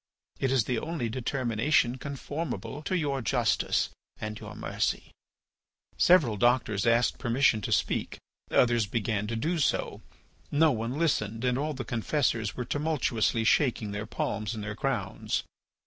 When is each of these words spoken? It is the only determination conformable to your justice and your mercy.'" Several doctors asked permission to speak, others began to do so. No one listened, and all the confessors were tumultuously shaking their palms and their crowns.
It 0.39 0.51
is 0.51 0.63
the 0.63 0.79
only 0.79 1.09
determination 1.09 1.99
conformable 1.99 2.81
to 2.85 2.97
your 2.97 3.21
justice 3.21 3.89
and 4.19 4.39
your 4.39 4.55
mercy.'" 4.55 5.11
Several 5.95 6.37
doctors 6.37 6.87
asked 6.87 7.19
permission 7.19 7.61
to 7.61 7.71
speak, 7.71 8.17
others 8.49 8.87
began 8.87 9.27
to 9.27 9.35
do 9.35 9.59
so. 9.59 10.01
No 10.49 10.71
one 10.71 10.97
listened, 10.97 11.45
and 11.45 11.55
all 11.55 11.75
the 11.75 11.85
confessors 11.85 12.55
were 12.55 12.65
tumultuously 12.65 13.43
shaking 13.43 13.91
their 13.91 14.07
palms 14.07 14.55
and 14.55 14.63
their 14.63 14.75
crowns. 14.75 15.43